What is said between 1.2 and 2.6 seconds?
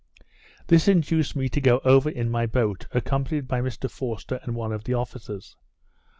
me to go over in my